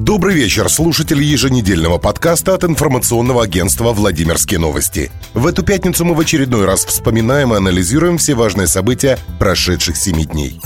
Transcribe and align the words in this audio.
Добрый 0.00 0.34
вечер, 0.34 0.70
слушатели 0.70 1.22
еженедельного 1.22 1.98
подкаста 1.98 2.54
от 2.54 2.64
информационного 2.64 3.42
агентства 3.42 3.92
«Владимирские 3.92 4.58
новости». 4.58 5.12
В 5.34 5.46
эту 5.46 5.62
пятницу 5.62 6.06
мы 6.06 6.14
в 6.14 6.20
очередной 6.20 6.64
раз 6.64 6.86
вспоминаем 6.86 7.52
и 7.52 7.58
анализируем 7.58 8.16
все 8.16 8.34
важные 8.34 8.66
события 8.66 9.18
прошедших 9.38 9.98
семи 9.98 10.24
дней. 10.24 10.58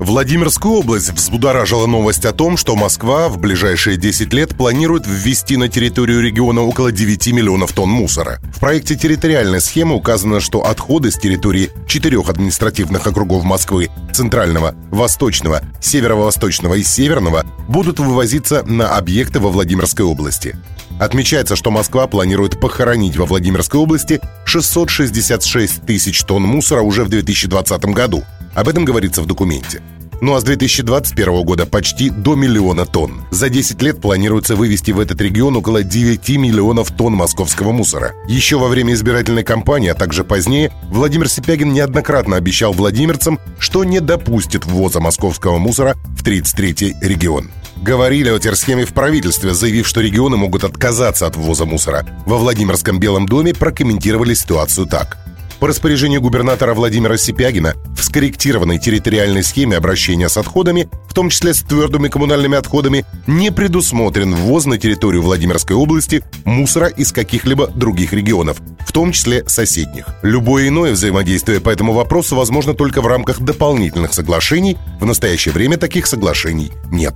Владимирскую 0.00 0.76
область 0.76 1.12
взбудоражила 1.12 1.86
новость 1.86 2.24
о 2.24 2.32
том, 2.32 2.56
что 2.56 2.74
Москва 2.74 3.28
в 3.28 3.36
ближайшие 3.36 3.98
10 3.98 4.32
лет 4.32 4.56
планирует 4.56 5.06
ввести 5.06 5.58
на 5.58 5.68
территорию 5.68 6.22
региона 6.22 6.62
около 6.62 6.90
9 6.90 7.26
миллионов 7.34 7.74
тонн 7.74 7.90
мусора. 7.90 8.40
В 8.56 8.60
проекте 8.60 8.96
территориальной 8.96 9.60
схемы 9.60 9.94
указано, 9.94 10.40
что 10.40 10.64
отходы 10.64 11.10
с 11.10 11.18
территории 11.18 11.70
четырех 11.86 12.30
административных 12.30 13.06
округов 13.06 13.44
Москвы– 13.44 13.90
Центрального, 14.14 14.74
Восточного, 14.90 15.60
Северо-Восточного 15.82 16.76
и 16.76 16.82
Северного– 16.82 17.44
будут 17.68 17.98
вывозиться 17.98 18.62
на 18.62 18.96
объекты 18.96 19.38
во 19.38 19.50
Владимирской 19.50 20.06
области. 20.06 20.56
Отмечается, 20.98 21.56
что 21.56 21.70
Москва 21.70 22.06
планирует 22.06 22.58
похоронить 22.58 23.18
во 23.18 23.26
Владимирской 23.26 23.78
области 23.78 24.18
666 24.46 25.82
тысяч 25.84 26.22
тонн 26.24 26.44
мусора 26.44 26.80
уже 26.80 27.04
в 27.04 27.10
2020 27.10 27.84
году. 27.84 28.24
Об 28.54 28.68
этом 28.68 28.84
говорится 28.84 29.22
в 29.22 29.26
документе. 29.26 29.82
Ну 30.20 30.34
а 30.34 30.40
с 30.40 30.44
2021 30.44 31.42
года 31.44 31.64
почти 31.64 32.10
до 32.10 32.34
миллиона 32.34 32.84
тонн. 32.84 33.22
За 33.30 33.48
10 33.48 33.80
лет 33.80 34.00
планируется 34.02 34.54
вывести 34.54 34.90
в 34.90 35.00
этот 35.00 35.20
регион 35.20 35.56
около 35.56 35.82
9 35.82 36.28
миллионов 36.36 36.90
тонн 36.90 37.14
московского 37.14 37.72
мусора. 37.72 38.12
Еще 38.28 38.58
во 38.58 38.68
время 38.68 38.92
избирательной 38.92 39.44
кампании, 39.44 39.88
а 39.88 39.94
также 39.94 40.22
позднее, 40.22 40.70
Владимир 40.90 41.28
Сипягин 41.28 41.72
неоднократно 41.72 42.36
обещал 42.36 42.74
владимирцам, 42.74 43.40
что 43.58 43.82
не 43.84 44.00
допустит 44.00 44.66
ввоза 44.66 45.00
московского 45.00 45.56
мусора 45.56 45.96
в 46.18 46.22
33-й 46.22 46.96
регион. 47.00 47.50
Говорили 47.76 48.28
о 48.28 48.38
терсхеме 48.38 48.84
в 48.84 48.92
правительстве, 48.92 49.54
заявив, 49.54 49.88
что 49.88 50.02
регионы 50.02 50.36
могут 50.36 50.64
отказаться 50.64 51.26
от 51.26 51.36
ввоза 51.36 51.64
мусора. 51.64 52.06
Во 52.26 52.36
Владимирском 52.36 53.00
Белом 53.00 53.26
доме 53.26 53.54
прокомментировали 53.54 54.34
ситуацию 54.34 54.86
так– 54.86 55.16
по 55.60 55.68
распоряжению 55.68 56.22
губернатора 56.22 56.72
Владимира 56.72 57.18
Сипягина 57.18 57.74
в 57.94 58.02
скорректированной 58.02 58.78
территориальной 58.78 59.44
схеме 59.44 59.76
обращения 59.76 60.28
с 60.28 60.38
отходами, 60.38 60.88
в 61.08 61.14
том 61.14 61.28
числе 61.28 61.52
с 61.52 61.60
твердыми 61.60 62.08
коммунальными 62.08 62.56
отходами, 62.56 63.04
не 63.26 63.52
предусмотрен 63.52 64.34
ввоз 64.34 64.64
на 64.64 64.78
территорию 64.78 65.22
Владимирской 65.22 65.76
области 65.76 66.24
мусора 66.46 66.86
из 66.86 67.12
каких-либо 67.12 67.66
других 67.66 68.14
регионов, 68.14 68.56
в 68.80 68.92
том 68.92 69.12
числе 69.12 69.44
соседних. 69.46 70.06
Любое 70.22 70.68
иное 70.68 70.92
взаимодействие 70.92 71.60
по 71.60 71.68
этому 71.68 71.92
вопросу 71.92 72.36
возможно 72.36 72.72
только 72.72 73.02
в 73.02 73.06
рамках 73.06 73.40
дополнительных 73.40 74.14
соглашений. 74.14 74.78
В 74.98 75.04
настоящее 75.04 75.52
время 75.52 75.76
таких 75.76 76.06
соглашений 76.06 76.72
нет. 76.90 77.14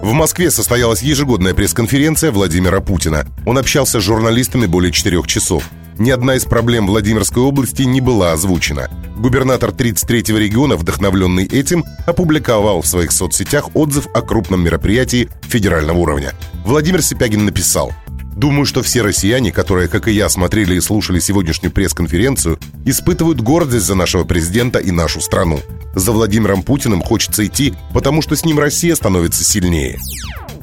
В 0.00 0.12
Москве 0.12 0.50
состоялась 0.50 1.02
ежегодная 1.02 1.54
пресс-конференция 1.54 2.30
Владимира 2.30 2.80
Путина. 2.80 3.26
Он 3.44 3.58
общался 3.58 4.00
с 4.00 4.02
журналистами 4.02 4.66
более 4.66 4.90
четырех 4.90 5.26
часов 5.26 5.64
ни 5.98 6.10
одна 6.10 6.34
из 6.36 6.44
проблем 6.44 6.86
Владимирской 6.86 7.42
области 7.42 7.82
не 7.82 8.00
была 8.00 8.32
озвучена. 8.32 8.90
Губернатор 9.16 9.70
33-го 9.70 10.38
региона, 10.38 10.76
вдохновленный 10.76 11.44
этим, 11.44 11.84
опубликовал 12.06 12.82
в 12.82 12.86
своих 12.86 13.12
соцсетях 13.12 13.74
отзыв 13.74 14.08
о 14.14 14.22
крупном 14.22 14.62
мероприятии 14.62 15.28
федерального 15.42 15.98
уровня. 15.98 16.32
Владимир 16.64 17.02
Сипягин 17.02 17.44
написал 17.44 17.92
Думаю, 18.36 18.66
что 18.66 18.82
все 18.82 19.02
россияне, 19.02 19.52
которые, 19.52 19.88
как 19.88 20.08
и 20.08 20.12
я, 20.12 20.28
смотрели 20.28 20.74
и 20.74 20.80
слушали 20.80 21.20
сегодняшнюю 21.20 21.70
пресс-конференцию, 21.70 22.58
испытывают 22.84 23.40
гордость 23.40 23.86
за 23.86 23.94
нашего 23.94 24.24
президента 24.24 24.80
и 24.80 24.90
нашу 24.90 25.20
страну. 25.20 25.60
За 25.94 26.10
Владимиром 26.10 26.62
Путиным 26.62 27.00
хочется 27.00 27.46
идти, 27.46 27.74
потому 27.92 28.22
что 28.22 28.34
с 28.34 28.44
ним 28.44 28.58
Россия 28.58 28.96
становится 28.96 29.44
сильнее. 29.44 30.00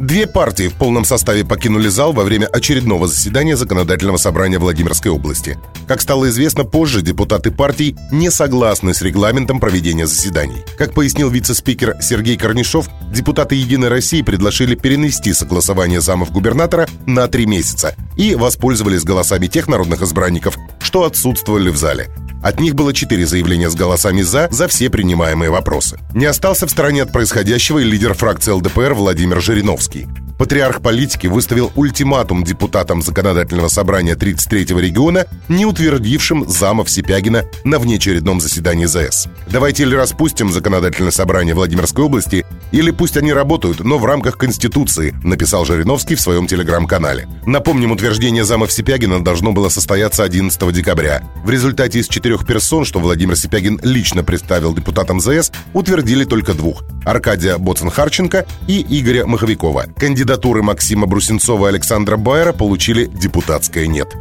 Две 0.02 0.26
партии 0.26 0.68
в 0.68 0.74
полном 0.74 1.06
составе 1.06 1.46
покинули 1.46 1.88
зал 1.88 2.12
во 2.12 2.24
время 2.24 2.48
очередного 2.48 3.06
заседания 3.08 3.56
Законодательного 3.56 4.18
собрания 4.18 4.58
Владимирской 4.58 5.12
области. 5.12 5.60
Как 5.88 6.02
стало 6.02 6.28
известно 6.30 6.64
позже, 6.64 7.04
депутаты 7.04 7.52
партий 7.52 7.95
не 8.11 8.32
согласны 8.32 8.95
с 8.95 9.04
регламентом 9.04 9.60
проведения 9.60 10.08
заседаний. 10.08 10.64
Как 10.76 10.95
пояснил 10.95 11.30
вице-спикер 11.30 11.98
Сергей 12.02 12.36
Корнишов, 12.36 12.90
депутаты 13.14 13.54
«Единой 13.54 13.90
России» 13.90 14.23
предложили 14.23 14.73
перенести 14.73 15.34
согласование 15.34 16.02
замов 16.02 16.32
губернатора 16.32 16.90
на 17.06 17.28
три 17.28 17.45
месяца 17.45 17.94
и 18.17 18.34
воспользовались 18.34 19.04
голосами 19.04 19.45
тех 19.45 19.67
народных 19.67 20.02
избранников, 20.02 20.58
что 20.80 21.04
отсутствовали 21.06 21.70
в 21.70 21.78
зале. 21.78 22.10
От 22.42 22.60
них 22.60 22.76
было 22.76 22.94
четыре 22.94 23.26
заявления 23.26 23.70
с 23.70 23.76
голосами 23.76 24.22
«за» 24.22 24.48
за 24.52 24.68
все 24.68 24.90
принимаемые 24.90 25.52
вопросы. 25.52 26.00
Не 26.14 26.26
остался 26.26 26.68
в 26.68 26.72
стороне 26.72 27.04
от 27.04 27.12
происходящего 27.12 27.80
и 27.80 27.84
лидер 27.84 28.14
фракции 28.14 28.52
ЛДПР 28.52 28.94
Владимир 28.94 29.42
Жириновский. 29.42 30.08
Патриарх 30.42 30.82
политики 30.82 31.28
выставил 31.28 31.72
ультиматум 31.76 32.44
депутатам 32.44 33.04
Законодательного 33.04 33.68
собрания 33.68 34.16
33-го 34.16 34.80
региона, 34.80 35.28
не 35.50 35.68
утвердившим 35.68 36.50
замов 36.50 36.90
Сипягина 36.90 37.44
на 37.64 37.78
внеочередном 37.78 38.42
заседании 38.42 38.88
ЗС. 38.88 39.28
Давайте 39.48 39.84
или 39.84 39.94
распустим 39.94 40.52
Законодательное 40.52 41.12
собрание 41.12 41.54
Владимирской 41.54 42.06
области, 42.06 42.44
или 42.72 42.90
пусть 42.90 43.18
они 43.18 43.32
работают, 43.32 43.82
но 43.82 44.00
в 44.00 44.06
рамках 44.06 44.40
Конституции, 44.40 45.14
написал 45.24 45.64
Жириновский 45.64 46.16
в 46.16 46.22
своем 46.22 46.48
телеграм-канале. 46.48 47.28
Напомним, 47.46 47.92
утверждение 47.92 48.44
замов 48.44 48.72
Сипягина 48.72 49.23
должно 49.23 49.52
было 49.52 49.70
состояться 49.70 50.23
11 50.23 50.73
декабря. 50.73 51.22
В 51.44 51.52
результате 51.52 52.00
из 52.00 52.08
четырех 52.08 52.48
персон, 52.48 52.84
что 52.84 53.00
Владимир 53.00 53.36
Сипягин 53.36 53.80
лично 53.84 54.23
представил 54.23 54.73
депутатам 54.73 55.20
ЗС, 55.20 55.52
утвердили 55.73 56.23
только 56.23 56.56
двух– 56.56 56.84
Аркадия 57.06 57.58
Боцен-Харченко 57.58 58.48
и 58.68 58.86
Игоря 58.90 59.28
Маховикова. 59.28 59.86
Кандидат 59.98 60.30
Кандидатуры 60.31 60.64
Максима 60.64 61.08
Брусенцова 61.08 61.65
и 61.65 61.69
Александра 61.71 62.15
Байера 62.15 62.53
получили 62.53 63.05
депутатское 63.05 63.86
«нет». 63.87 64.15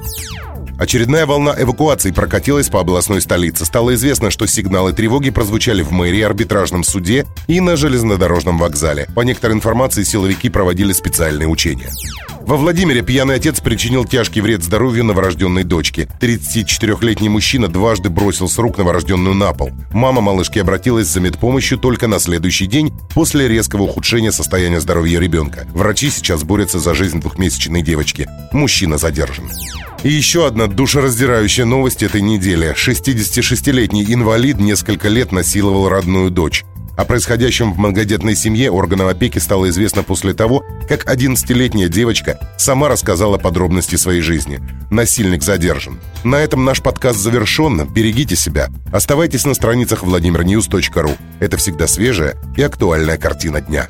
Очередная 0.76 1.24
волна 1.24 1.54
эвакуаций 1.56 2.12
прокатилась 2.12 2.68
по 2.68 2.80
областной 2.80 3.20
столице. 3.20 3.64
Стало 3.64 3.94
известно, 3.94 4.30
что 4.30 4.46
сигналы 4.46 4.92
тревоги 4.92 5.30
прозвучали 5.30 5.82
в 5.82 5.92
мэрии, 5.92 6.22
арбитражном 6.22 6.82
суде 6.82 7.26
и 7.46 7.60
на 7.60 7.76
железнодорожном 7.76 8.58
вокзале. 8.58 9.06
По 9.14 9.20
некоторой 9.20 9.56
информации, 9.56 10.02
силовики 10.02 10.48
проводили 10.48 10.92
специальные 10.92 11.46
учения. 11.46 11.90
Во 12.40 12.56
Владимире 12.56 13.02
пьяный 13.02 13.36
отец 13.36 13.60
причинил 13.60 14.04
тяжкий 14.04 14.40
вред 14.40 14.64
здоровью 14.64 15.04
новорожденной 15.04 15.62
дочки. 15.62 16.08
34-летний 16.20 17.28
мужчина 17.28 17.68
дважды 17.68 18.08
бросил 18.08 18.48
с 18.48 18.58
рук 18.58 18.78
новорожденную 18.78 19.34
на 19.34 19.52
пол. 19.52 19.70
Мама 19.92 20.20
малышки 20.20 20.58
обратилась 20.58 21.06
за 21.06 21.20
медпомощью 21.20 21.78
только 21.78 22.08
на 22.08 22.18
следующий 22.18 22.66
день 22.66 22.92
после 23.14 23.46
резкого 23.46 23.82
ухудшения 23.82 24.32
состояния 24.32 24.80
здоровья 24.80 25.20
ребенка. 25.20 25.66
Врачи 25.74 26.10
сейчас 26.10 26.42
борются 26.42 26.78
за 26.78 26.94
жизнь 26.94 27.20
двухмесячной 27.20 27.82
девочки. 27.82 28.26
Мужчина 28.52 28.98
задержан. 28.98 29.50
И 30.02 30.08
еще 30.08 30.46
одна 30.46 30.66
душераздирающая 30.66 31.66
новость 31.66 32.02
этой 32.02 32.22
недели. 32.22 32.74
66-летний 32.74 34.12
инвалид 34.12 34.58
несколько 34.58 35.08
лет 35.08 35.30
насиловал 35.30 35.88
родную 35.88 36.30
дочь. 36.30 36.64
О 37.00 37.06
происходящем 37.06 37.72
в 37.72 37.78
многодетной 37.78 38.34
семье 38.36 38.70
органам 38.70 39.06
опеки 39.06 39.38
стало 39.38 39.70
известно 39.70 40.02
после 40.02 40.34
того, 40.34 40.62
как 40.86 41.06
11-летняя 41.06 41.88
девочка 41.88 42.38
сама 42.58 42.90
рассказала 42.90 43.38
подробности 43.38 43.96
своей 43.96 44.20
жизни. 44.20 44.60
Насильник 44.90 45.42
задержан. 45.42 45.98
На 46.24 46.36
этом 46.36 46.62
наш 46.66 46.82
подкаст 46.82 47.18
завершен. 47.18 47.88
Берегите 47.88 48.36
себя. 48.36 48.68
Оставайтесь 48.92 49.46
на 49.46 49.54
страницах 49.54 50.02
vladimirnews.ru. 50.02 51.16
Это 51.38 51.56
всегда 51.56 51.86
свежая 51.86 52.36
и 52.54 52.60
актуальная 52.60 53.16
картина 53.16 53.62
дня. 53.62 53.88